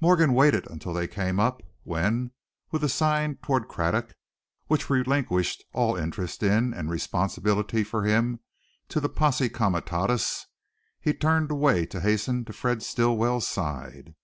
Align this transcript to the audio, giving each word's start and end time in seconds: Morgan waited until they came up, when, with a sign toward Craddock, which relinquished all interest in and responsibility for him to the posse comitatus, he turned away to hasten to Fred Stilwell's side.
Morgan 0.00 0.34
waited 0.34 0.70
until 0.70 0.94
they 0.94 1.08
came 1.08 1.40
up, 1.40 1.60
when, 1.82 2.30
with 2.70 2.84
a 2.84 2.88
sign 2.88 3.38
toward 3.42 3.66
Craddock, 3.66 4.14
which 4.68 4.88
relinquished 4.88 5.64
all 5.72 5.96
interest 5.96 6.44
in 6.44 6.72
and 6.72 6.88
responsibility 6.88 7.82
for 7.82 8.04
him 8.04 8.38
to 8.88 9.00
the 9.00 9.08
posse 9.08 9.48
comitatus, 9.48 10.46
he 11.00 11.12
turned 11.12 11.50
away 11.50 11.86
to 11.86 12.00
hasten 12.00 12.44
to 12.44 12.52
Fred 12.52 12.84
Stilwell's 12.84 13.48
side. 13.48 14.14